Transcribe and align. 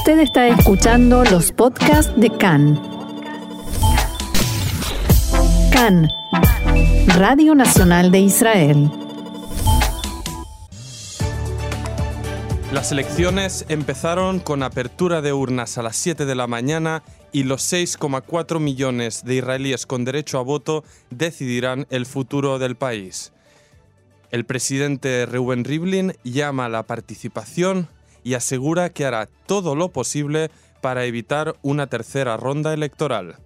Usted 0.00 0.20
está 0.20 0.48
escuchando 0.48 1.24
los 1.24 1.52
podcasts 1.52 2.10
de 2.16 2.30
CAN. 2.30 2.80
CAN, 5.70 6.08
Radio 7.18 7.54
Nacional 7.54 8.10
de 8.10 8.20
Israel. 8.20 8.90
Las 12.72 12.92
elecciones 12.92 13.66
empezaron 13.68 14.40
con 14.40 14.62
apertura 14.62 15.20
de 15.20 15.34
urnas 15.34 15.76
a 15.76 15.82
las 15.82 15.96
7 15.96 16.24
de 16.24 16.34
la 16.34 16.46
mañana 16.46 17.02
y 17.30 17.42
los 17.42 17.70
6,4 17.70 18.58
millones 18.58 19.22
de 19.26 19.34
israelíes 19.34 19.84
con 19.84 20.06
derecho 20.06 20.38
a 20.38 20.42
voto 20.42 20.82
decidirán 21.10 21.86
el 21.90 22.06
futuro 22.06 22.58
del 22.58 22.74
país. 22.74 23.34
El 24.30 24.46
presidente 24.46 25.26
Reuben 25.26 25.62
Rivlin 25.62 26.14
llama 26.24 26.64
a 26.64 26.70
la 26.70 26.84
participación 26.84 27.88
y 28.24 28.34
asegura 28.34 28.90
que 28.90 29.04
hará 29.04 29.28
todo 29.46 29.74
lo 29.74 29.90
posible 29.90 30.50
para 30.80 31.04
evitar 31.04 31.56
una 31.62 31.86
tercera 31.86 32.36
ronda 32.36 32.72
electoral. 32.72 33.36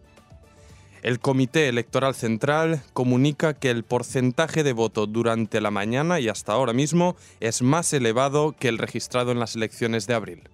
El 1.03 1.21
Comité 1.21 1.69
Electoral 1.69 2.15
Central 2.15 2.83
comunica 2.95 3.53
que 3.53 3.71
el 3.71 3.85
porcentaje 3.85 4.63
de 4.63 4.73
voto 4.73 5.07
durante 5.07 5.61
la 5.61 5.71
mañana 5.71 6.19
y 6.19 6.29
hasta 6.29 6.53
ahora 6.53 6.73
mismo 6.73 7.15
es 7.41 7.61
más 7.61 7.93
elevado 7.93 8.55
que 8.59 8.69
el 8.69 8.79
registrado 8.79 9.31
en 9.31 9.39
las 9.39 9.55
elecciones 9.55 10.07
de 10.07 10.15
abril. 10.15 10.49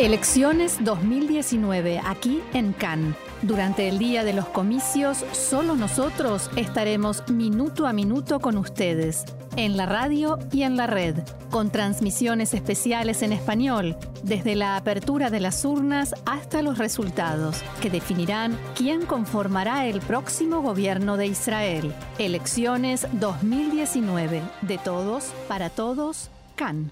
Elecciones 0.00 0.82
2019 0.82 2.00
aquí 2.02 2.40
en 2.54 2.72
Cannes. 2.72 3.14
Durante 3.42 3.86
el 3.86 3.98
día 3.98 4.24
de 4.24 4.32
los 4.32 4.46
comicios, 4.46 5.26
solo 5.32 5.76
nosotros 5.76 6.50
estaremos 6.56 7.28
minuto 7.28 7.86
a 7.86 7.92
minuto 7.92 8.40
con 8.40 8.56
ustedes, 8.56 9.26
en 9.56 9.76
la 9.76 9.84
radio 9.84 10.38
y 10.52 10.62
en 10.62 10.78
la 10.78 10.86
red, 10.86 11.16
con 11.50 11.68
transmisiones 11.68 12.54
especiales 12.54 13.20
en 13.20 13.34
español, 13.34 13.94
desde 14.22 14.54
la 14.54 14.76
apertura 14.76 15.28
de 15.28 15.40
las 15.40 15.66
urnas 15.66 16.14
hasta 16.24 16.62
los 16.62 16.78
resultados, 16.78 17.62
que 17.82 17.90
definirán 17.90 18.58
quién 18.74 19.04
conformará 19.04 19.86
el 19.86 20.00
próximo 20.00 20.62
gobierno 20.62 21.18
de 21.18 21.26
Israel. 21.26 21.92
Elecciones 22.18 23.06
2019, 23.12 24.40
de 24.62 24.78
todos, 24.78 25.34
para 25.46 25.68
todos, 25.68 26.30
Cannes. 26.56 26.90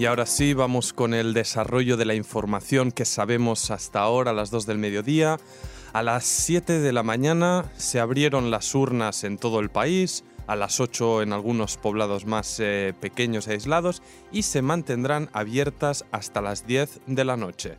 Y 0.00 0.06
ahora 0.06 0.24
sí, 0.24 0.54
vamos 0.54 0.94
con 0.94 1.12
el 1.12 1.34
desarrollo 1.34 1.98
de 1.98 2.06
la 2.06 2.14
información 2.14 2.90
que 2.90 3.04
sabemos 3.04 3.70
hasta 3.70 4.00
ahora 4.00 4.30
a 4.30 4.32
las 4.32 4.50
2 4.50 4.64
del 4.64 4.78
mediodía. 4.78 5.38
A 5.92 6.02
las 6.02 6.24
7 6.24 6.80
de 6.80 6.92
la 6.94 7.02
mañana 7.02 7.70
se 7.76 8.00
abrieron 8.00 8.50
las 8.50 8.74
urnas 8.74 9.24
en 9.24 9.36
todo 9.36 9.60
el 9.60 9.68
país, 9.68 10.24
a 10.46 10.56
las 10.56 10.80
8 10.80 11.20
en 11.20 11.34
algunos 11.34 11.76
poblados 11.76 12.24
más 12.24 12.60
eh, 12.60 12.94
pequeños 12.98 13.46
e 13.46 13.52
aislados 13.52 14.00
y 14.32 14.44
se 14.44 14.62
mantendrán 14.62 15.28
abiertas 15.34 16.06
hasta 16.12 16.40
las 16.40 16.66
10 16.66 17.00
de 17.06 17.24
la 17.26 17.36
noche. 17.36 17.76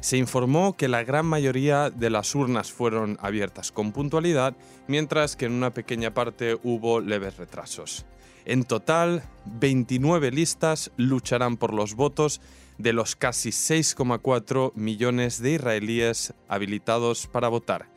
Se 0.00 0.16
informó 0.16 0.78
que 0.78 0.88
la 0.88 1.04
gran 1.04 1.26
mayoría 1.26 1.90
de 1.90 2.08
las 2.08 2.34
urnas 2.34 2.72
fueron 2.72 3.18
abiertas 3.20 3.70
con 3.70 3.92
puntualidad, 3.92 4.56
mientras 4.86 5.36
que 5.36 5.44
en 5.44 5.52
una 5.52 5.74
pequeña 5.74 6.14
parte 6.14 6.58
hubo 6.62 7.00
leves 7.00 7.36
retrasos. 7.36 8.06
En 8.44 8.64
total, 8.64 9.22
29 9.44 10.30
listas 10.30 10.92
lucharán 10.96 11.56
por 11.56 11.74
los 11.74 11.94
votos 11.94 12.40
de 12.78 12.92
los 12.92 13.16
casi 13.16 13.48
6,4 13.50 14.72
millones 14.74 15.42
de 15.42 15.52
israelíes 15.52 16.34
habilitados 16.48 17.26
para 17.26 17.48
votar. 17.48 17.88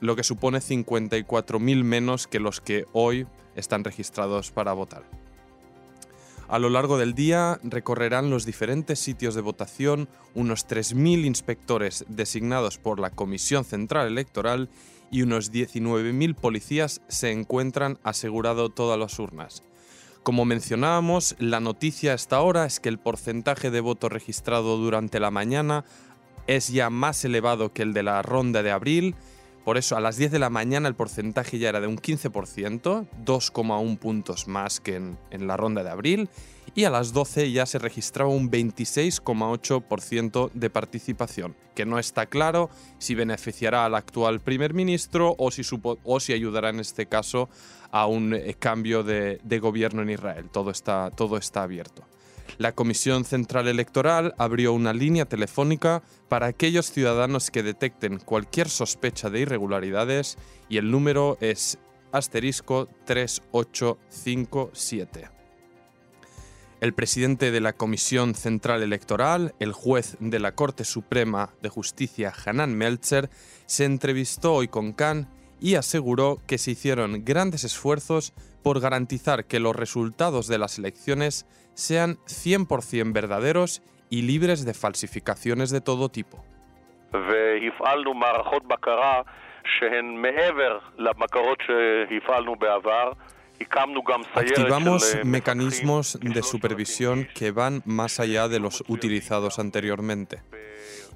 lo 0.00 0.16
que 0.16 0.24
supone 0.24 0.58
54.000 0.58 1.84
menos 1.84 2.26
que 2.26 2.40
los 2.40 2.60
que 2.60 2.86
hoy 2.92 3.28
están 3.54 3.84
registrados 3.84 4.50
para 4.50 4.72
votar. 4.72 5.23
A 6.48 6.58
lo 6.58 6.68
largo 6.68 6.98
del 6.98 7.14
día 7.14 7.58
recorrerán 7.62 8.28
los 8.28 8.44
diferentes 8.44 8.98
sitios 8.98 9.34
de 9.34 9.40
votación 9.40 10.08
unos 10.34 10.68
3.000 10.68 11.24
inspectores 11.24 12.04
designados 12.08 12.76
por 12.78 13.00
la 13.00 13.10
Comisión 13.10 13.64
Central 13.64 14.08
Electoral 14.08 14.68
y 15.10 15.22
unos 15.22 15.52
19.000 15.52 16.34
policías 16.34 17.00
se 17.08 17.30
encuentran 17.30 17.98
asegurado 18.02 18.68
todas 18.68 18.98
las 18.98 19.18
urnas. 19.18 19.62
Como 20.22 20.44
mencionábamos, 20.44 21.36
la 21.38 21.60
noticia 21.60 22.14
hasta 22.14 22.36
ahora 22.36 22.66
es 22.66 22.80
que 22.80 22.88
el 22.88 22.98
porcentaje 22.98 23.70
de 23.70 23.80
voto 23.80 24.08
registrado 24.08 24.76
durante 24.76 25.20
la 25.20 25.30
mañana 25.30 25.84
es 26.46 26.68
ya 26.68 26.90
más 26.90 27.24
elevado 27.24 27.72
que 27.72 27.82
el 27.82 27.94
de 27.94 28.02
la 28.02 28.22
ronda 28.22 28.62
de 28.62 28.70
abril 28.70 29.14
por 29.64 29.78
eso 29.78 29.96
a 29.96 30.00
las 30.00 30.18
10 30.18 30.32
de 30.32 30.38
la 30.38 30.50
mañana 30.50 30.86
el 30.88 30.94
porcentaje 30.94 31.58
ya 31.58 31.70
era 31.70 31.80
de 31.80 31.86
un 31.86 31.96
15%, 31.96 33.06
2,1 33.24 33.98
puntos 33.98 34.46
más 34.46 34.80
que 34.80 34.96
en, 34.96 35.16
la 35.46 35.56
ronda 35.56 35.82
de 35.82 35.88
abril, 35.90 36.28
y 36.74 36.84
a 36.84 36.90
las 36.90 37.12
12 37.12 37.50
ya 37.50 37.64
se 37.66 37.78
registraba 37.78 38.30
un 38.30 38.50
26,8% 38.50 40.50
de 40.52 40.70
participación, 40.70 41.56
que 41.74 41.86
no 41.86 41.98
está 41.98 42.26
claro 42.26 42.68
si 42.98 43.14
beneficiará 43.14 43.86
al 43.86 43.94
actual 43.94 44.40
primer 44.40 44.74
ministro 44.74 45.34
o 45.38 45.50
si, 45.50 45.62
o 45.82 46.20
si 46.20 46.34
ayudará 46.34 46.68
en 46.68 46.80
este 46.80 47.06
caso 47.06 47.48
a 47.90 48.06
un 48.06 48.34
eh, 48.34 48.54
cambio 48.58 49.02
de, 49.02 49.40
de 49.44 49.58
gobierno 49.60 50.02
en 50.02 50.10
Israel. 50.10 50.50
Todo 50.52 50.70
está, 50.70 51.10
todo 51.10 51.38
está 51.38 51.62
abierto. 51.62 52.04
La 52.58 52.72
Comisión 52.72 53.24
Central 53.24 53.68
Electoral 53.68 54.34
abrió 54.38 54.72
una 54.72 54.92
línea 54.92 55.24
telefónica 55.24 56.02
para 56.28 56.46
aquellos 56.46 56.90
ciudadanos 56.90 57.50
que 57.50 57.62
detecten 57.62 58.18
cualquier 58.18 58.68
sospecha 58.68 59.30
de 59.30 59.40
irregularidades 59.40 60.36
y 60.68 60.78
el 60.78 60.90
número 60.90 61.38
es 61.40 61.78
asterisco 62.12 62.88
3857. 63.06 65.30
El 66.80 66.92
presidente 66.92 67.50
de 67.50 67.60
la 67.60 67.72
Comisión 67.72 68.34
Central 68.34 68.82
Electoral, 68.82 69.54
el 69.58 69.72
juez 69.72 70.16
de 70.20 70.38
la 70.38 70.54
Corte 70.54 70.84
Suprema 70.84 71.54
de 71.62 71.70
Justicia 71.70 72.32
Hanan 72.44 72.76
Meltzer, 72.76 73.30
se 73.66 73.84
entrevistó 73.84 74.54
hoy 74.54 74.68
con 74.68 74.92
Khan 74.92 75.28
y 75.64 75.76
aseguró 75.76 76.36
que 76.46 76.58
se 76.58 76.72
hicieron 76.72 77.24
grandes 77.24 77.64
esfuerzos 77.64 78.34
por 78.62 78.80
garantizar 78.80 79.46
que 79.46 79.60
los 79.60 79.74
resultados 79.74 80.46
de 80.46 80.58
las 80.58 80.78
elecciones 80.78 81.46
sean 81.72 82.16
100% 82.26 83.14
verdaderos 83.14 83.80
y 84.10 84.20
libres 84.20 84.66
de 84.66 84.74
falsificaciones 84.74 85.70
de 85.70 85.80
todo 85.80 86.10
tipo. 86.10 86.44
Activamos 94.34 95.16
mecanismos 95.24 96.18
de 96.20 96.42
supervisión 96.42 97.28
que 97.34 97.50
van 97.50 97.82
más 97.84 98.20
allá 98.20 98.48
de 98.48 98.60
los 98.60 98.84
utilizados 98.88 99.58
anteriormente. 99.58 100.42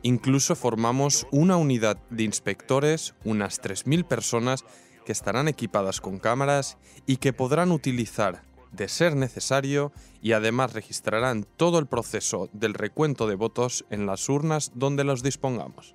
Incluso 0.03 0.54
formamos 0.54 1.27
una 1.31 1.56
unidad 1.56 1.98
de 2.10 2.25
inspectores, 2.25 3.15
unas 3.25 3.60
3.000 3.60 4.04
personas, 4.04 4.65
que 5.04 5.12
estarán 5.12 5.48
equipadas 5.48 6.00
con 6.00 6.19
cámaras 6.19 6.78
y 7.06 7.16
que 7.16 7.32
podrán 7.32 7.72
utilizar, 7.72 8.43
de 8.72 8.88
ser 8.88 9.16
necesario, 9.16 9.93
y 10.21 10.32
además 10.32 10.75
registrarán 10.75 11.44
todo 11.56 11.78
el 11.78 11.87
proceso 11.87 12.48
del 12.53 12.75
recuento 12.75 13.27
de 13.27 13.34
votos 13.34 13.84
en 13.91 14.06
las 14.06 14.28
urnas 14.28 14.72
donde 14.75 15.04
los 15.04 15.22
dispongamos. 15.22 15.94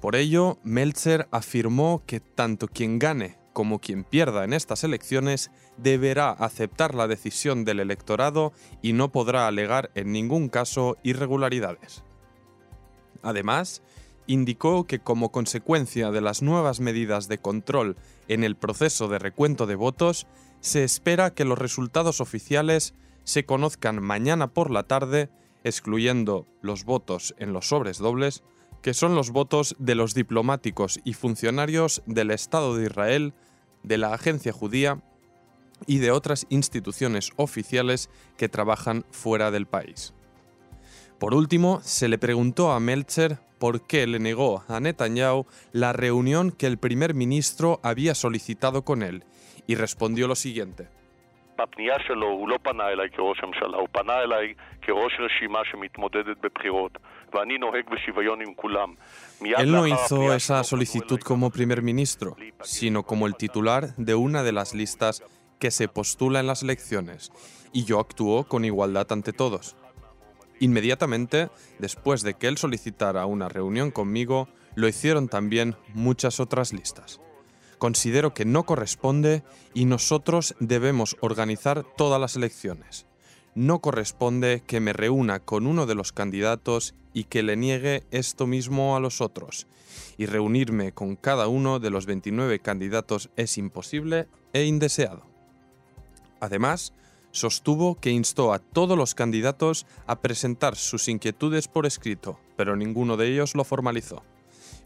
Por 0.00 0.16
ello, 0.16 0.58
Meltzer 0.64 1.28
afirmó 1.30 2.02
que 2.06 2.20
tanto 2.20 2.68
quien 2.68 2.98
gane 2.98 3.43
como 3.54 3.78
quien 3.78 4.04
pierda 4.04 4.44
en 4.44 4.52
estas 4.52 4.84
elecciones 4.84 5.50
deberá 5.78 6.30
aceptar 6.30 6.94
la 6.94 7.08
decisión 7.08 7.64
del 7.64 7.80
electorado 7.80 8.52
y 8.82 8.92
no 8.92 9.10
podrá 9.10 9.46
alegar 9.46 9.90
en 9.94 10.12
ningún 10.12 10.50
caso 10.50 10.98
irregularidades. 11.02 12.04
Además, 13.22 13.82
indicó 14.26 14.86
que 14.86 14.98
como 14.98 15.32
consecuencia 15.32 16.10
de 16.10 16.20
las 16.20 16.42
nuevas 16.42 16.80
medidas 16.80 17.28
de 17.28 17.38
control 17.38 17.96
en 18.28 18.44
el 18.44 18.56
proceso 18.56 19.08
de 19.08 19.18
recuento 19.18 19.66
de 19.66 19.76
votos, 19.76 20.26
se 20.60 20.84
espera 20.84 21.32
que 21.32 21.44
los 21.44 21.58
resultados 21.58 22.20
oficiales 22.20 22.94
se 23.22 23.46
conozcan 23.46 24.02
mañana 24.02 24.48
por 24.48 24.70
la 24.70 24.82
tarde, 24.82 25.30
excluyendo 25.62 26.46
los 26.60 26.84
votos 26.84 27.34
en 27.38 27.52
los 27.52 27.68
sobres 27.68 27.98
dobles, 27.98 28.42
que 28.82 28.92
son 28.92 29.14
los 29.14 29.30
votos 29.30 29.76
de 29.78 29.94
los 29.94 30.12
diplomáticos 30.12 31.00
y 31.04 31.14
funcionarios 31.14 32.02
del 32.04 32.30
Estado 32.30 32.76
de 32.76 32.84
Israel, 32.84 33.32
de 33.84 33.98
la 33.98 34.12
Agencia 34.12 34.52
Judía 34.52 34.98
y 35.86 35.98
de 35.98 36.10
otras 36.10 36.46
instituciones 36.50 37.30
oficiales 37.36 38.10
que 38.36 38.48
trabajan 38.48 39.04
fuera 39.10 39.50
del 39.50 39.66
país. 39.66 40.14
Por 41.20 41.34
último, 41.34 41.80
se 41.80 42.08
le 42.08 42.18
preguntó 42.18 42.72
a 42.72 42.80
Melcher 42.80 43.38
por 43.58 43.86
qué 43.86 44.06
le 44.06 44.18
negó 44.18 44.64
a 44.68 44.80
Netanyahu 44.80 45.46
la 45.72 45.92
reunión 45.92 46.50
que 46.50 46.66
el 46.66 46.78
primer 46.78 47.14
ministro 47.14 47.80
había 47.82 48.14
solicitado 48.14 48.84
con 48.84 49.02
él 49.02 49.24
y 49.66 49.76
respondió 49.76 50.26
lo 50.26 50.34
siguiente. 50.34 50.88
Él 59.58 59.72
no 59.72 59.86
hizo 59.86 60.32
esa 60.32 60.62
solicitud 60.64 61.20
como 61.20 61.50
primer 61.50 61.82
ministro, 61.82 62.36
sino 62.62 63.02
como 63.02 63.26
el 63.26 63.36
titular 63.36 63.94
de 63.96 64.14
una 64.14 64.42
de 64.42 64.52
las 64.52 64.74
listas 64.74 65.22
que 65.58 65.70
se 65.70 65.88
postula 65.88 66.40
en 66.40 66.46
las 66.46 66.62
elecciones, 66.62 67.32
y 67.72 67.84
yo 67.84 68.00
actuó 68.00 68.44
con 68.44 68.64
igualdad 68.64 69.10
ante 69.10 69.32
todos. 69.32 69.76
Inmediatamente, 70.60 71.50
después 71.78 72.22
de 72.22 72.34
que 72.34 72.46
él 72.46 72.58
solicitara 72.58 73.26
una 73.26 73.48
reunión 73.48 73.90
conmigo, 73.90 74.48
lo 74.74 74.88
hicieron 74.88 75.28
también 75.28 75.76
muchas 75.92 76.40
otras 76.40 76.72
listas. 76.72 77.20
Considero 77.78 78.34
que 78.34 78.44
no 78.44 78.64
corresponde 78.64 79.42
y 79.74 79.84
nosotros 79.84 80.54
debemos 80.60 81.16
organizar 81.20 81.84
todas 81.96 82.20
las 82.20 82.36
elecciones. 82.36 83.06
No 83.54 83.78
corresponde 83.78 84.62
que 84.66 84.80
me 84.80 84.92
reúna 84.92 85.38
con 85.38 85.66
uno 85.66 85.86
de 85.86 85.94
los 85.94 86.12
candidatos 86.12 86.94
y 87.12 87.24
que 87.24 87.42
le 87.42 87.56
niegue 87.56 88.02
esto 88.10 88.46
mismo 88.46 88.96
a 88.96 89.00
los 89.00 89.20
otros. 89.20 89.68
Y 90.18 90.26
reunirme 90.26 90.92
con 90.92 91.14
cada 91.14 91.46
uno 91.46 91.78
de 91.78 91.90
los 91.90 92.06
29 92.06 92.58
candidatos 92.58 93.30
es 93.36 93.56
imposible 93.56 94.26
e 94.52 94.64
indeseado. 94.64 95.22
Además, 96.40 96.92
sostuvo 97.30 97.94
que 97.94 98.10
instó 98.10 98.52
a 98.52 98.58
todos 98.58 98.98
los 98.98 99.14
candidatos 99.14 99.86
a 100.06 100.20
presentar 100.20 100.74
sus 100.74 101.08
inquietudes 101.08 101.68
por 101.68 101.86
escrito, 101.86 102.38
pero 102.56 102.76
ninguno 102.76 103.16
de 103.16 103.28
ellos 103.28 103.54
lo 103.54 103.64
formalizó. 103.64 104.22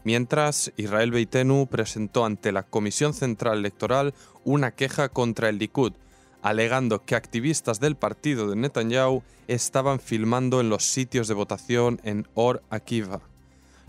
Mientras, 0.03 0.71
Israel 0.77 1.11
Beitenu 1.11 1.67
presentó 1.67 2.23
ante 2.23 2.51
la 2.51 2.63
Comisión 2.63 3.13
Central 3.13 3.57
Electoral 3.57 4.13
una 4.45 4.71
queja 4.71 5.09
contra 5.09 5.49
el 5.49 5.57
Likud, 5.57 5.93
alegando 6.41 7.03
que 7.03 7.15
activistas 7.15 7.79
del 7.79 7.95
partido 7.95 8.49
de 8.49 8.55
Netanyahu 8.55 9.23
estaban 9.47 9.99
filmando 9.99 10.61
en 10.61 10.69
los 10.69 10.85
sitios 10.85 11.27
de 11.27 11.33
votación 11.33 11.99
en 12.03 12.27
Or 12.33 12.63
Akiva. 12.69 13.21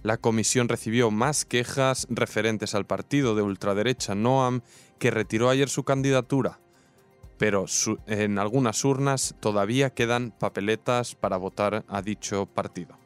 La 0.03 0.17
comisión 0.17 0.69
recibió 0.69 1.11
más 1.11 1.45
quejas 1.45 2.07
referentes 2.09 2.75
al 2.75 2.87
partido 2.87 3.35
de 3.35 3.43
ultraderecha 3.43 4.15
Noam, 4.15 4.63
que 4.99 5.11
retiró 5.11 5.51
ayer 5.51 5.69
su 5.69 5.85
candidatura, 5.85 6.61
pero 7.37 7.67
en 8.07 8.39
algunas 8.39 8.85
urnas 8.85 9.35
todavía 9.41 9.91
quedan 9.91 10.31
papeletas 10.31 11.15
para 11.15 11.37
votar 11.37 11.85
a 11.89 12.03
dicho 12.03 12.47
partido. 12.47 13.00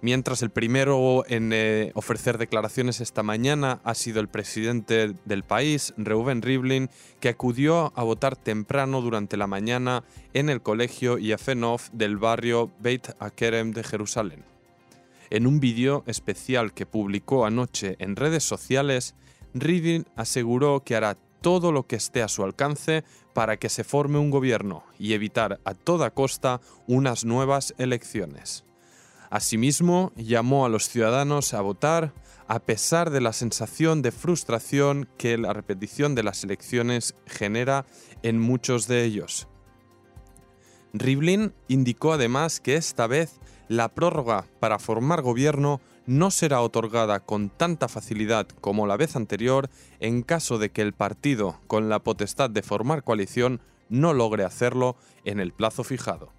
Mientras 0.00 0.42
el 0.42 0.50
primero 0.50 1.24
en 1.26 1.52
eh, 1.52 1.90
ofrecer 1.94 2.38
declaraciones 2.38 3.00
esta 3.00 3.24
mañana 3.24 3.80
ha 3.82 3.94
sido 3.94 4.20
el 4.20 4.28
presidente 4.28 5.14
del 5.24 5.42
país, 5.42 5.92
Reuven 5.96 6.40
Rivlin, 6.40 6.88
que 7.18 7.30
acudió 7.30 7.92
a 7.96 8.04
votar 8.04 8.36
temprano 8.36 9.00
durante 9.00 9.36
la 9.36 9.48
mañana 9.48 10.04
en 10.34 10.50
el 10.50 10.62
colegio 10.62 11.18
Yafenov 11.18 11.90
del 11.92 12.16
barrio 12.16 12.70
Beit 12.78 13.08
Akerem 13.18 13.72
de 13.72 13.82
Jerusalén. 13.82 14.44
En 15.30 15.48
un 15.48 15.58
vídeo 15.58 16.04
especial 16.06 16.72
que 16.72 16.86
publicó 16.86 17.44
anoche 17.44 17.96
en 17.98 18.14
redes 18.14 18.44
sociales, 18.44 19.16
Rivlin 19.52 20.06
aseguró 20.14 20.84
que 20.84 20.94
hará 20.94 21.16
todo 21.40 21.72
lo 21.72 21.88
que 21.88 21.96
esté 21.96 22.22
a 22.22 22.28
su 22.28 22.44
alcance 22.44 23.02
para 23.34 23.56
que 23.56 23.68
se 23.68 23.82
forme 23.82 24.18
un 24.18 24.30
gobierno 24.30 24.84
y 24.96 25.14
evitar 25.14 25.60
a 25.64 25.74
toda 25.74 26.10
costa 26.10 26.60
unas 26.86 27.24
nuevas 27.24 27.74
elecciones. 27.78 28.64
Asimismo, 29.30 30.12
llamó 30.16 30.64
a 30.64 30.68
los 30.68 30.88
ciudadanos 30.88 31.52
a 31.52 31.60
votar 31.60 32.14
a 32.46 32.60
pesar 32.60 33.10
de 33.10 33.20
la 33.20 33.34
sensación 33.34 34.00
de 34.00 34.10
frustración 34.10 35.08
que 35.18 35.36
la 35.36 35.52
repetición 35.52 36.14
de 36.14 36.22
las 36.22 36.44
elecciones 36.44 37.14
genera 37.26 37.84
en 38.22 38.40
muchos 38.40 38.88
de 38.88 39.04
ellos. 39.04 39.48
Rivlin 40.94 41.52
indicó 41.68 42.14
además 42.14 42.60
que 42.60 42.76
esta 42.76 43.06
vez 43.06 43.38
la 43.68 43.90
prórroga 43.90 44.46
para 44.60 44.78
formar 44.78 45.20
gobierno 45.20 45.82
no 46.06 46.30
será 46.30 46.62
otorgada 46.62 47.20
con 47.20 47.50
tanta 47.50 47.86
facilidad 47.88 48.48
como 48.62 48.86
la 48.86 48.96
vez 48.96 49.14
anterior 49.14 49.68
en 50.00 50.22
caso 50.22 50.56
de 50.56 50.70
que 50.70 50.80
el 50.80 50.94
partido 50.94 51.60
con 51.66 51.90
la 51.90 51.98
potestad 51.98 52.48
de 52.48 52.62
formar 52.62 53.04
coalición 53.04 53.60
no 53.90 54.14
logre 54.14 54.44
hacerlo 54.44 54.96
en 55.24 55.38
el 55.38 55.52
plazo 55.52 55.84
fijado 55.84 56.37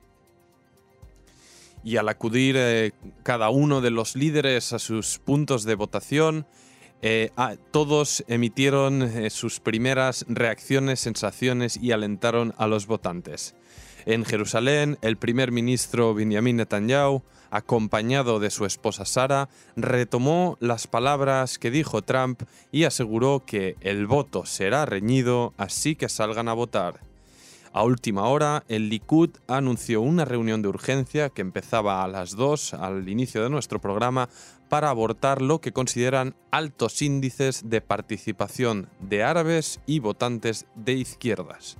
y 1.83 1.97
al 1.97 2.09
acudir 2.09 2.55
eh, 2.57 2.91
cada 3.23 3.49
uno 3.49 3.81
de 3.81 3.91
los 3.91 4.15
líderes 4.15 4.73
a 4.73 4.79
sus 4.79 5.19
puntos 5.19 5.63
de 5.63 5.75
votación, 5.75 6.45
eh, 7.01 7.31
todos 7.71 8.25
emitieron 8.27 9.03
eh, 9.03 9.29
sus 9.29 9.59
primeras 9.59 10.25
reacciones, 10.27 10.99
sensaciones 10.99 11.77
y 11.77 11.91
alentaron 11.91 12.53
a 12.57 12.67
los 12.67 12.87
votantes. 12.87 13.55
En 14.05 14.25
Jerusalén, 14.25 14.97
el 15.01 15.17
primer 15.17 15.51
ministro 15.51 16.13
Benjamin 16.13 16.57
Netanyahu, 16.57 17.23
acompañado 17.51 18.39
de 18.39 18.49
su 18.49 18.65
esposa 18.65 19.05
Sara, 19.05 19.49
retomó 19.75 20.57
las 20.59 20.87
palabras 20.87 21.57
que 21.57 21.71
dijo 21.71 22.01
Trump 22.01 22.43
y 22.71 22.83
aseguró 22.83 23.43
que 23.45 23.75
el 23.81 24.07
voto 24.07 24.45
será 24.45 24.85
reñido, 24.85 25.53
así 25.57 25.95
que 25.95 26.09
salgan 26.09 26.47
a 26.47 26.53
votar. 26.53 27.08
A 27.71 27.83
última 27.83 28.23
hora, 28.23 28.63
el 28.67 28.89
Likud 28.89 29.29
anunció 29.47 30.01
una 30.01 30.25
reunión 30.25 30.63
de 30.63 30.69
urgencia 30.69 31.29
que 31.29 31.41
empezaba 31.41 32.03
a 32.03 32.07
las 32.07 32.35
2 32.35 32.73
al 32.73 33.07
inicio 33.07 33.43
de 33.43 33.51
nuestro 33.51 33.79
programa 33.79 34.27
para 34.69 34.89
abortar 34.89 35.41
lo 35.41 35.61
que 35.61 35.71
consideran 35.71 36.35
altos 36.49 37.01
índices 37.03 37.69
de 37.69 37.81
participación 37.81 38.89
de 38.99 39.23
árabes 39.23 39.81
y 39.85 39.99
votantes 39.99 40.65
de 40.73 40.93
izquierdas. 40.93 41.77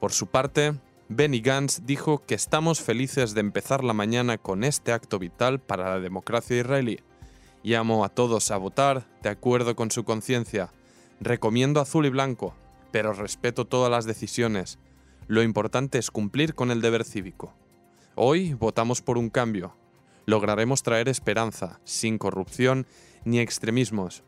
Por 0.00 0.10
su 0.10 0.26
parte, 0.26 0.74
Benny 1.08 1.40
Gantz 1.40 1.82
dijo 1.84 2.24
que 2.26 2.34
estamos 2.34 2.80
felices 2.80 3.34
de 3.34 3.40
empezar 3.40 3.84
la 3.84 3.92
mañana 3.92 4.36
con 4.36 4.64
este 4.64 4.92
acto 4.92 5.20
vital 5.20 5.60
para 5.60 5.90
la 5.90 6.00
democracia 6.00 6.58
israelí. 6.58 6.98
Llamo 7.62 8.04
a 8.04 8.08
todos 8.08 8.50
a 8.50 8.56
votar 8.56 9.06
de 9.22 9.28
acuerdo 9.28 9.76
con 9.76 9.92
su 9.92 10.02
conciencia. 10.02 10.72
Recomiendo 11.20 11.80
azul 11.80 12.04
y 12.04 12.10
blanco, 12.10 12.54
pero 12.90 13.12
respeto 13.12 13.64
todas 13.64 13.90
las 13.90 14.06
decisiones. 14.06 14.78
Lo 15.26 15.42
importante 15.42 15.98
es 15.98 16.10
cumplir 16.10 16.54
con 16.54 16.70
el 16.70 16.82
deber 16.82 17.04
cívico. 17.04 17.54
Hoy 18.14 18.52
votamos 18.52 19.00
por 19.00 19.16
un 19.16 19.30
cambio. 19.30 19.74
Lograremos 20.26 20.82
traer 20.82 21.08
esperanza, 21.08 21.80
sin 21.84 22.18
corrupción 22.18 22.86
ni 23.24 23.40
extremismos. 23.40 24.22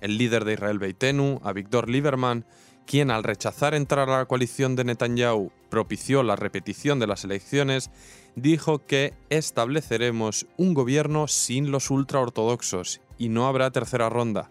El 0.00 0.18
líder 0.18 0.44
de 0.44 0.54
Israel 0.54 0.78
Beitenu, 0.78 1.40
Avigdor 1.42 1.88
Lieberman, 1.88 2.44
quien 2.86 3.10
al 3.10 3.24
rechazar 3.24 3.74
entrar 3.74 4.08
a 4.08 4.18
la 4.18 4.26
coalición 4.26 4.76
de 4.76 4.84
Netanyahu 4.84 5.52
propició 5.70 6.22
la 6.22 6.36
repetición 6.36 6.98
de 6.98 7.06
las 7.06 7.24
elecciones, 7.24 7.90
dijo 8.34 8.86
que 8.86 9.14
estableceremos 9.30 10.46
un 10.56 10.74
gobierno 10.74 11.28
sin 11.28 11.70
los 11.70 11.90
ultraortodoxos 11.90 13.00
y 13.18 13.28
no 13.28 13.46
habrá 13.46 13.70
tercera 13.70 14.08
ronda. 14.08 14.50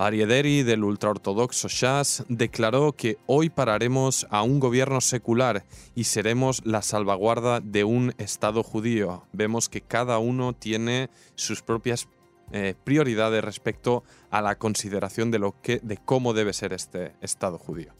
Ariederi 0.00 0.62
del 0.62 0.82
ultraortodoxo 0.82 1.68
Shas 1.68 2.24
declaró 2.30 2.92
que 2.94 3.18
hoy 3.26 3.50
pararemos 3.50 4.26
a 4.30 4.42
un 4.42 4.58
gobierno 4.58 5.02
secular 5.02 5.66
y 5.94 6.04
seremos 6.04 6.62
la 6.64 6.80
salvaguarda 6.80 7.60
de 7.60 7.84
un 7.84 8.14
Estado 8.16 8.62
judío. 8.62 9.26
Vemos 9.34 9.68
que 9.68 9.82
cada 9.82 10.16
uno 10.16 10.54
tiene 10.54 11.10
sus 11.34 11.60
propias 11.60 12.08
eh, 12.50 12.74
prioridades 12.82 13.44
respecto 13.44 14.02
a 14.30 14.40
la 14.40 14.54
consideración 14.54 15.30
de, 15.30 15.38
lo 15.38 15.60
que, 15.60 15.80
de 15.80 15.98
cómo 15.98 16.32
debe 16.32 16.54
ser 16.54 16.72
este 16.72 17.12
Estado 17.20 17.58
judío. 17.58 17.92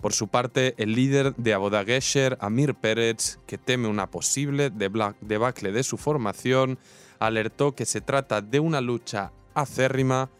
Por 0.00 0.14
su 0.14 0.28
parte, 0.28 0.74
el 0.78 0.94
líder 0.94 1.34
de 1.36 1.52
Aboda 1.52 1.84
Gesher, 1.84 2.38
Amir 2.40 2.74
Peretz, 2.76 3.36
que 3.46 3.58
teme 3.58 3.88
una 3.88 4.10
posible 4.10 4.70
debacle 4.70 5.70
de 5.70 5.82
su 5.82 5.98
formación, 5.98 6.78
alertó 7.18 7.74
que 7.74 7.84
se 7.84 8.00
trata 8.00 8.40
de 8.40 8.58
una 8.58 8.80
lucha 8.80 9.32
acérrima 9.52 10.30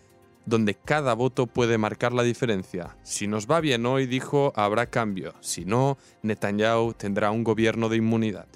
donde 0.47 0.75
cada 0.75 1.15
voto 1.15 1.47
puede 1.47 1.79
marcar 1.79 2.13
la 2.13 2.23
diferencia. 2.23 2.97
Si 3.03 3.27
nos 3.27 3.47
va 3.47 3.61
bien 3.61 3.87
hoy, 3.87 4.07
dijo, 4.07 4.53
habrá 4.57 4.87
cambio. 4.91 5.35
Si 5.41 5.65
no, 5.65 5.99
Netanyahu 6.23 6.95
tendrá 6.95 7.31
un 7.31 7.45
gobierno 7.45 7.89
de 7.89 7.99
inmunidad. 7.99 8.47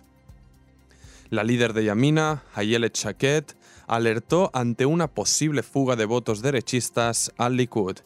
La 1.31 1.45
líder 1.45 1.73
de 1.73 1.85
Yamina, 1.85 2.45
Ayelet 2.55 2.97
Shaked, 2.97 3.45
alertó 3.87 4.51
ante 4.53 4.87
una 4.87 5.09
posible 5.09 5.63
fuga 5.63 5.97
de 5.97 6.05
votos 6.05 6.43
derechistas 6.43 7.33
al 7.37 7.57
Likud. 7.57 7.99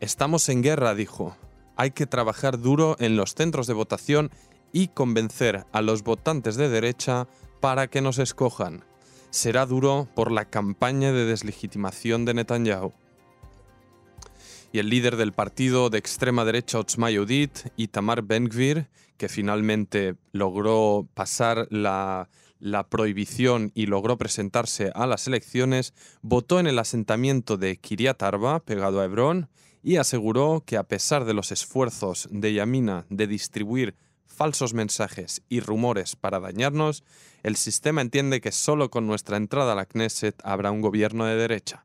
Estamos 0.00 0.48
en 0.48 0.62
guerra, 0.62 0.94
dijo. 0.94 1.36
Hay 1.76 1.92
que 1.92 2.06
trabajar 2.06 2.60
duro 2.60 2.96
en 2.98 3.16
los 3.16 3.34
centros 3.34 3.66
de 3.66 3.74
votación 3.74 4.30
y 4.72 4.88
convencer 4.88 5.64
a 5.72 5.80
los 5.82 6.02
votantes 6.02 6.56
de 6.56 6.68
derecha 6.68 7.26
para 7.60 7.88
que 7.88 8.00
nos 8.00 8.18
escojan 8.18 8.84
será 9.30 9.66
duro 9.66 10.08
por 10.14 10.32
la 10.32 10.44
campaña 10.44 11.12
de 11.12 11.24
deslegitimación 11.24 12.24
de 12.24 12.34
Netanyahu. 12.34 12.92
Y 14.72 14.78
el 14.78 14.88
líder 14.88 15.16
del 15.16 15.32
partido 15.32 15.90
de 15.90 15.98
extrema 15.98 16.44
derecha 16.44 16.78
Otzma 16.78 17.10
Yehudit, 17.10 17.72
Itamar 17.76 18.22
Ben-Gvir, 18.22 18.88
que 19.16 19.28
finalmente 19.28 20.16
logró 20.32 21.08
pasar 21.14 21.66
la, 21.70 22.28
la 22.60 22.88
prohibición 22.88 23.72
y 23.74 23.86
logró 23.86 24.16
presentarse 24.16 24.92
a 24.94 25.06
las 25.06 25.26
elecciones, 25.26 25.92
votó 26.22 26.60
en 26.60 26.66
el 26.66 26.78
asentamiento 26.78 27.56
de 27.56 27.78
Kiryat 27.78 28.22
Arba, 28.22 28.60
pegado 28.60 29.00
a 29.00 29.04
Hebrón, 29.04 29.48
y 29.82 29.96
aseguró 29.96 30.62
que 30.64 30.76
a 30.76 30.84
pesar 30.84 31.24
de 31.24 31.34
los 31.34 31.52
esfuerzos 31.52 32.28
de 32.30 32.52
Yamina 32.52 33.06
de 33.08 33.26
distribuir 33.26 33.96
falsos 34.30 34.72
mensajes 34.72 35.42
y 35.48 35.60
rumores 35.60 36.16
para 36.16 36.40
dañarnos, 36.40 37.04
el 37.42 37.56
sistema 37.56 38.00
entiende 38.00 38.40
que 38.40 38.52
solo 38.52 38.90
con 38.90 39.06
nuestra 39.06 39.36
entrada 39.36 39.72
a 39.72 39.76
la 39.76 39.86
Knesset 39.86 40.40
habrá 40.44 40.70
un 40.70 40.80
gobierno 40.80 41.26
de 41.26 41.36
derecha. 41.36 41.84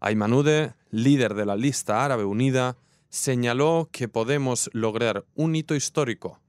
Aymanude, 0.00 0.74
líder 0.90 1.34
de 1.34 1.46
la 1.46 1.56
lista 1.56 2.04
árabe 2.04 2.24
unida, 2.24 2.76
señaló 3.08 3.88
que 3.90 4.08
podemos 4.08 4.70
lograr 4.72 5.24
un 5.34 5.56
hito 5.56 5.74
histórico. 5.74 6.40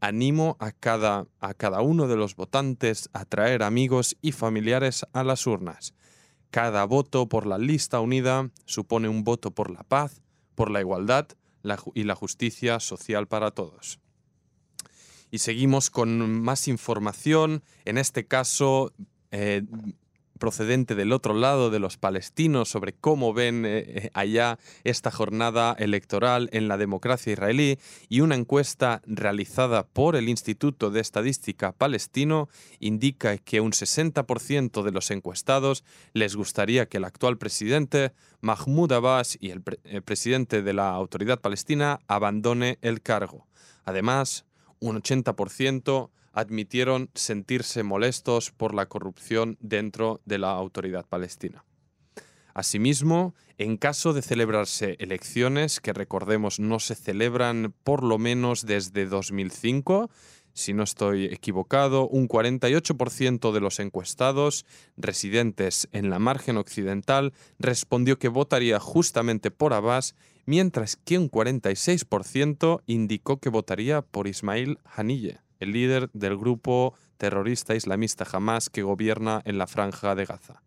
Animo 0.00 0.56
a 0.58 0.72
cada, 0.72 1.26
a 1.40 1.54
cada 1.54 1.80
uno 1.80 2.08
de 2.08 2.16
los 2.16 2.36
votantes 2.36 3.08
a 3.12 3.24
traer 3.24 3.62
amigos 3.62 4.16
y 4.20 4.32
familiares 4.32 5.06
a 5.12 5.22
las 5.24 5.46
urnas. 5.46 5.94
Cada 6.50 6.84
voto 6.84 7.28
por 7.28 7.46
la 7.46 7.58
lista 7.58 8.00
unida 8.00 8.50
supone 8.64 9.08
un 9.08 9.24
voto 9.24 9.50
por 9.52 9.70
la 9.70 9.82
paz, 9.84 10.22
por 10.54 10.70
la 10.70 10.80
igualdad 10.80 11.28
y 11.94 12.04
la 12.04 12.14
justicia 12.14 12.80
social 12.80 13.26
para 13.26 13.50
todos. 13.50 13.98
Y 15.30 15.38
seguimos 15.38 15.90
con 15.90 16.42
más 16.42 16.68
información, 16.68 17.62
en 17.84 17.98
este 17.98 18.26
caso 18.26 18.92
eh, 19.30 19.62
procedente 20.36 20.94
del 20.94 21.12
otro 21.12 21.34
lado 21.34 21.70
de 21.70 21.78
los 21.78 21.96
palestinos 21.96 22.68
sobre 22.68 22.92
cómo 22.92 23.32
ven 23.32 23.64
eh, 23.64 23.84
eh, 23.86 24.10
allá 24.14 24.58
esta 24.84 25.10
jornada 25.10 25.74
electoral 25.78 26.48
en 26.52 26.68
la 26.68 26.76
democracia 26.76 27.32
israelí 27.32 27.78
y 28.08 28.20
una 28.20 28.34
encuesta 28.34 29.02
realizada 29.06 29.86
por 29.86 30.16
el 30.16 30.28
Instituto 30.28 30.90
de 30.90 31.00
Estadística 31.00 31.72
Palestino 31.72 32.48
indica 32.78 33.36
que 33.38 33.60
un 33.60 33.72
60% 33.72 34.82
de 34.82 34.92
los 34.92 35.10
encuestados 35.10 35.84
les 36.12 36.36
gustaría 36.36 36.86
que 36.86 36.98
el 36.98 37.04
actual 37.04 37.38
presidente 37.38 38.12
Mahmoud 38.40 38.92
Abbas 38.92 39.36
y 39.40 39.50
el, 39.50 39.62
el 39.84 40.02
presidente 40.02 40.62
de 40.62 40.72
la 40.72 40.90
autoridad 40.90 41.40
palestina 41.40 42.00
abandone 42.06 42.78
el 42.82 43.00
cargo. 43.02 43.46
Además, 43.84 44.45
un 44.80 45.02
80% 45.02 46.10
admitieron 46.32 47.10
sentirse 47.14 47.82
molestos 47.82 48.50
por 48.50 48.74
la 48.74 48.86
corrupción 48.86 49.56
dentro 49.60 50.20
de 50.26 50.38
la 50.38 50.50
autoridad 50.50 51.06
palestina. 51.06 51.64
Asimismo, 52.52 53.34
en 53.58 53.76
caso 53.76 54.12
de 54.12 54.22
celebrarse 54.22 54.96
elecciones, 54.98 55.80
que 55.80 55.92
recordemos 55.92 56.58
no 56.58 56.78
se 56.78 56.94
celebran 56.94 57.74
por 57.84 58.02
lo 58.02 58.18
menos 58.18 58.64
desde 58.64 59.06
2005, 59.06 60.10
si 60.56 60.72
no 60.72 60.84
estoy 60.84 61.26
equivocado, 61.26 62.08
un 62.08 62.28
48% 62.28 63.52
de 63.52 63.60
los 63.60 63.78
encuestados 63.78 64.64
residentes 64.96 65.86
en 65.92 66.08
la 66.08 66.18
margen 66.18 66.56
occidental 66.56 67.34
respondió 67.58 68.18
que 68.18 68.28
votaría 68.28 68.80
justamente 68.80 69.50
por 69.50 69.74
Abbas, 69.74 70.14
mientras 70.46 70.96
que 70.96 71.18
un 71.18 71.30
46% 71.30 72.82
indicó 72.86 73.38
que 73.38 73.50
votaría 73.50 74.02
por 74.02 74.26
Ismail 74.26 74.78
Haniyeh 74.84 75.40
el 75.60 75.72
líder 75.72 76.10
del 76.12 76.36
grupo 76.36 76.94
terrorista 77.16 77.74
islamista 77.74 78.26
Hamas 78.30 78.68
que 78.70 78.82
gobierna 78.82 79.42
en 79.44 79.58
la 79.58 79.66
franja 79.66 80.14
de 80.14 80.24
Gaza. 80.24 80.62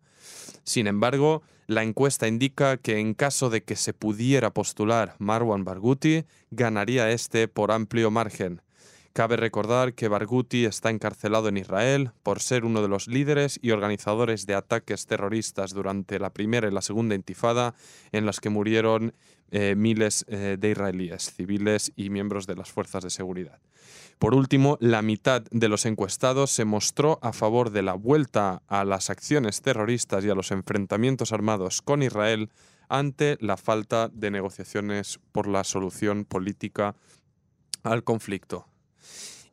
Sin 0.64 0.86
embargo, 0.86 1.42
la 1.66 1.82
encuesta 1.82 2.26
indica 2.26 2.76
que 2.76 2.98
en 2.98 3.14
caso 3.14 3.50
de 3.50 3.62
que 3.62 3.76
se 3.76 3.92
pudiera 3.92 4.52
postular 4.52 5.14
Marwan 5.18 5.64
Barghouti, 5.64 6.24
ganaría 6.50 7.10
este 7.10 7.48
por 7.48 7.70
amplio 7.72 8.10
margen. 8.10 8.62
Cabe 9.12 9.36
recordar 9.36 9.94
que 9.94 10.06
Barghouti 10.06 10.64
está 10.66 10.90
encarcelado 10.90 11.48
en 11.48 11.56
Israel 11.56 12.12
por 12.22 12.38
ser 12.40 12.64
uno 12.64 12.80
de 12.80 12.86
los 12.86 13.08
líderes 13.08 13.58
y 13.60 13.72
organizadores 13.72 14.46
de 14.46 14.54
ataques 14.54 15.06
terroristas 15.06 15.72
durante 15.72 16.20
la 16.20 16.30
primera 16.30 16.68
y 16.68 16.70
la 16.70 16.80
segunda 16.80 17.16
intifada, 17.16 17.74
en 18.12 18.24
las 18.24 18.38
que 18.38 18.50
murieron 18.50 19.12
eh, 19.50 19.74
miles 19.76 20.24
eh, 20.28 20.56
de 20.60 20.70
israelíes, 20.70 21.34
civiles 21.34 21.92
y 21.96 22.08
miembros 22.08 22.46
de 22.46 22.54
las 22.54 22.70
fuerzas 22.70 23.02
de 23.02 23.10
seguridad. 23.10 23.58
Por 24.20 24.32
último, 24.32 24.78
la 24.80 25.02
mitad 25.02 25.42
de 25.50 25.68
los 25.68 25.86
encuestados 25.86 26.52
se 26.52 26.64
mostró 26.64 27.18
a 27.20 27.32
favor 27.32 27.70
de 27.70 27.82
la 27.82 27.94
vuelta 27.94 28.62
a 28.68 28.84
las 28.84 29.10
acciones 29.10 29.60
terroristas 29.60 30.24
y 30.24 30.30
a 30.30 30.36
los 30.36 30.52
enfrentamientos 30.52 31.32
armados 31.32 31.82
con 31.82 32.04
Israel 32.04 32.50
ante 32.88 33.38
la 33.40 33.56
falta 33.56 34.08
de 34.08 34.30
negociaciones 34.30 35.18
por 35.32 35.48
la 35.48 35.64
solución 35.64 36.24
política 36.24 36.94
al 37.82 38.04
conflicto. 38.04 38.69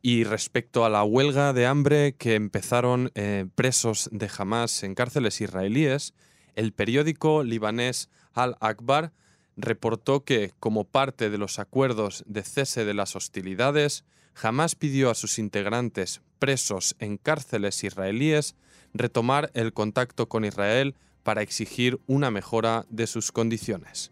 Y 0.01 0.23
respecto 0.23 0.85
a 0.85 0.89
la 0.89 1.03
huelga 1.03 1.53
de 1.53 1.65
hambre 1.65 2.15
que 2.15 2.35
empezaron 2.35 3.11
eh, 3.15 3.45
presos 3.55 4.09
de 4.11 4.29
Hamas 4.37 4.83
en 4.83 4.95
cárceles 4.95 5.41
israelíes, 5.41 6.13
el 6.55 6.71
periódico 6.71 7.43
libanés 7.43 8.09
Al-Akbar 8.33 9.11
reportó 9.57 10.23
que, 10.23 10.53
como 10.59 10.85
parte 10.85 11.29
de 11.29 11.37
los 11.37 11.59
acuerdos 11.59 12.23
de 12.27 12.43
cese 12.43 12.85
de 12.85 12.93
las 12.93 13.15
hostilidades, 13.15 14.05
jamás 14.33 14.75
pidió 14.75 15.09
a 15.09 15.15
sus 15.15 15.39
integrantes 15.39 16.21
presos 16.37 16.95
en 16.99 17.17
cárceles 17.17 17.83
israelíes 17.83 18.55
retomar 18.93 19.51
el 19.55 19.73
contacto 19.73 20.29
con 20.29 20.45
Israel 20.45 20.95
para 21.23 21.41
exigir 21.41 21.99
una 22.07 22.31
mejora 22.31 22.85
de 22.89 23.07
sus 23.07 23.31
condiciones. 23.31 24.11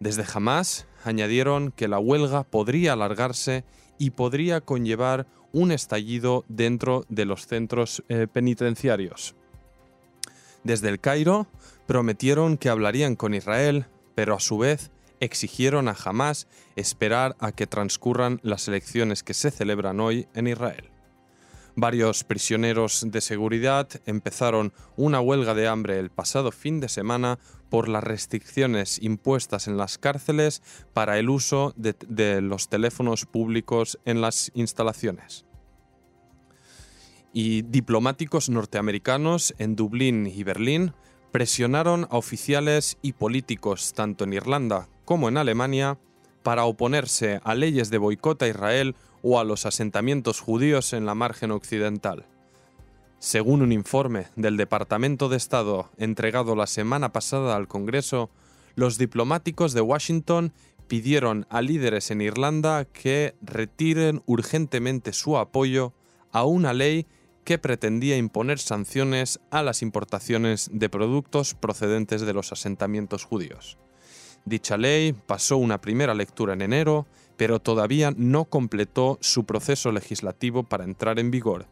Desde 0.00 0.24
jamás 0.24 0.86
añadieron 1.04 1.70
que 1.70 1.88
la 1.88 1.98
huelga 1.98 2.42
podría 2.42 2.92
alargarse 2.92 3.64
y 3.98 4.10
podría 4.10 4.60
conllevar 4.60 5.26
un 5.52 5.70
estallido 5.70 6.44
dentro 6.48 7.04
de 7.08 7.24
los 7.24 7.46
centros 7.46 8.02
eh, 8.08 8.26
penitenciarios. 8.30 9.34
Desde 10.64 10.88
el 10.88 10.98
Cairo 10.98 11.46
prometieron 11.86 12.56
que 12.56 12.70
hablarían 12.70 13.16
con 13.16 13.34
Israel, 13.34 13.86
pero 14.14 14.34
a 14.34 14.40
su 14.40 14.58
vez 14.58 14.90
exigieron 15.20 15.88
a 15.88 15.96
Hamas 16.04 16.46
esperar 16.76 17.36
a 17.38 17.52
que 17.52 17.66
transcurran 17.66 18.40
las 18.42 18.68
elecciones 18.68 19.22
que 19.22 19.34
se 19.34 19.50
celebran 19.50 20.00
hoy 20.00 20.26
en 20.34 20.46
Israel. 20.46 20.93
Varios 21.76 22.22
prisioneros 22.22 23.04
de 23.10 23.20
seguridad 23.20 23.88
empezaron 24.06 24.72
una 24.96 25.20
huelga 25.20 25.54
de 25.54 25.66
hambre 25.66 25.98
el 25.98 26.08
pasado 26.08 26.52
fin 26.52 26.78
de 26.78 26.88
semana 26.88 27.40
por 27.68 27.88
las 27.88 28.04
restricciones 28.04 29.02
impuestas 29.02 29.66
en 29.66 29.76
las 29.76 29.98
cárceles 29.98 30.62
para 30.92 31.18
el 31.18 31.28
uso 31.28 31.74
de, 31.76 32.40
los 32.40 32.68
teléfonos 32.68 33.26
públicos 33.26 33.98
en 34.04 34.20
las 34.20 34.52
instalaciones. 34.54 35.46
Y 37.32 37.62
diplomáticos 37.62 38.48
norteamericanos 38.50 39.52
en 39.58 39.74
Dublín 39.74 40.28
y 40.28 40.44
Berlín 40.44 40.92
presionaron 41.32 42.06
a 42.08 42.18
oficiales 42.18 42.98
y 43.02 43.14
políticos 43.14 43.92
tanto 43.94 44.22
en 44.22 44.34
Irlanda 44.34 44.88
como 45.04 45.28
en 45.28 45.38
Alemania 45.38 45.98
para 46.44 46.66
oponerse 46.66 47.40
a 47.42 47.56
leyes 47.56 47.90
de 47.90 47.98
boicot 47.98 48.40
a 48.42 48.46
Israel 48.46 48.94
o 49.24 49.40
a 49.40 49.44
los 49.44 49.64
asentamientos 49.64 50.40
judíos 50.40 50.92
en 50.92 51.06
la 51.06 51.14
margen 51.14 51.50
occidental. 51.50 52.26
Según 53.18 53.62
un 53.62 53.72
informe 53.72 54.26
del 54.36 54.58
Departamento 54.58 55.30
de 55.30 55.38
Estado 55.38 55.90
entregado 55.96 56.54
la 56.54 56.66
semana 56.66 57.10
pasada 57.10 57.56
al 57.56 57.66
Congreso, 57.66 58.28
los 58.74 58.98
diplomáticos 58.98 59.72
de 59.72 59.80
Washington 59.80 60.52
pidieron 60.88 61.46
a 61.48 61.62
líderes 61.62 62.10
en 62.10 62.20
Irlanda 62.20 62.84
que 62.84 63.34
retiren 63.40 64.22
urgentemente 64.26 65.14
su 65.14 65.38
apoyo 65.38 65.94
a 66.30 66.44
una 66.44 66.74
ley 66.74 67.06
que 67.44 67.58
pretendía 67.58 68.18
imponer 68.18 68.58
sanciones 68.58 69.40
a 69.50 69.62
las 69.62 69.80
importaciones 69.80 70.68
de 70.70 70.90
productos 70.90 71.54
procedentes 71.54 72.20
de 72.20 72.34
los 72.34 72.52
asentamientos 72.52 73.24
judíos. 73.24 73.78
Dicha 74.44 74.76
ley 74.76 75.14
pasó 75.14 75.56
una 75.56 75.80
primera 75.80 76.12
lectura 76.12 76.52
en 76.52 76.60
enero, 76.60 77.06
pero 77.36 77.60
todavía 77.60 78.12
no 78.16 78.44
completó 78.44 79.18
su 79.20 79.44
proceso 79.44 79.92
legislativo 79.92 80.62
para 80.62 80.84
entrar 80.84 81.18
en 81.18 81.30
vigor, 81.30 81.66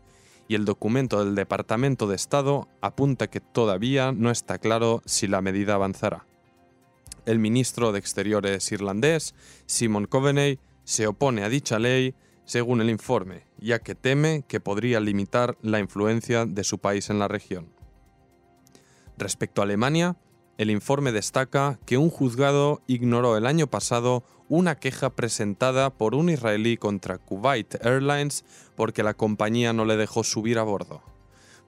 y 0.49 0.55
el 0.55 0.65
documento 0.65 1.25
del 1.25 1.35
Departamento 1.35 2.07
de 2.07 2.17
Estado 2.17 2.69
apunta 2.81 3.29
que 3.29 3.41
todavía 3.41 4.13
no 4.13 4.31
está 4.31 4.59
claro 4.59 5.03
si 5.07 5.27
la 5.27 5.41
medida 5.41 5.75
avanzará. 5.75 6.27
El 7.25 7.39
ministro 7.39 7.93
de 7.93 8.01
Exteriores 8.01 8.73
irlandés, 8.73 9.35
Simon 9.67 10.07
Coveney, 10.07 10.59
se 10.85 11.07
opone 11.07 11.45
a 11.45 11.49
dicha 11.49 11.79
ley 11.79 12.15
según 12.45 12.81
el 12.81 12.91
informe, 12.91 13.45
ya 13.59 13.79
que 13.79 13.95
teme 13.95 14.45
que 14.49 14.61
podría 14.61 14.99
limitar 14.99 15.57
la 15.63 15.79
influencia 15.79 16.45
de 16.45 16.65
su 16.65 16.79
país 16.79 17.09
en 17.11 17.21
la 17.21 17.29
región. 17.29 17.73
Respecto 19.17 19.63
a 19.63 19.65
Alemania, 19.65 20.17
el 20.59 20.71
informe 20.71 21.13
destaca 21.13 21.79
que 21.87 21.99
un 21.99 22.11
juzgado 22.11 22.83
ignoró 22.87 23.37
el 23.37 23.47
año 23.47 23.67
pasado 23.67 24.25
una 24.49 24.77
queja 24.77 25.11
presentada 25.11 25.91
por 25.91 26.15
un 26.15 26.29
israelí 26.29 26.77
contra 26.77 27.19
Kuwait 27.19 27.85
Airlines 27.85 28.45
porque 28.77 29.03
la 29.03 29.15
compañía 29.15 29.73
no 29.73 29.85
le 29.85 29.97
dejó 29.97 30.25
subir 30.25 30.59
a 30.59 30.63
bordo. 30.63 31.03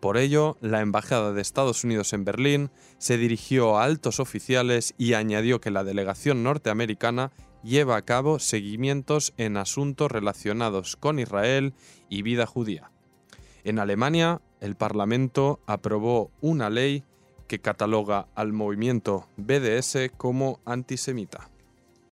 Por 0.00 0.18
ello, 0.18 0.58
la 0.60 0.82
Embajada 0.82 1.32
de 1.32 1.40
Estados 1.40 1.82
Unidos 1.82 2.12
en 2.12 2.26
Berlín 2.26 2.70
se 2.98 3.16
dirigió 3.16 3.78
a 3.78 3.84
altos 3.84 4.20
oficiales 4.20 4.94
y 4.98 5.14
añadió 5.14 5.62
que 5.62 5.70
la 5.70 5.82
delegación 5.82 6.42
norteamericana 6.42 7.32
lleva 7.62 7.96
a 7.96 8.02
cabo 8.02 8.38
seguimientos 8.38 9.32
en 9.38 9.56
asuntos 9.56 10.12
relacionados 10.12 10.96
con 10.96 11.18
Israel 11.18 11.72
y 12.10 12.20
vida 12.20 12.44
judía. 12.44 12.90
En 13.64 13.78
Alemania, 13.78 14.42
el 14.60 14.76
Parlamento 14.76 15.60
aprobó 15.66 16.30
una 16.42 16.68
ley 16.68 17.02
que 17.46 17.60
cataloga 17.60 18.28
al 18.34 18.52
movimiento 18.52 19.28
BDS 19.36 20.10
como 20.16 20.60
antisemita. 20.64 21.50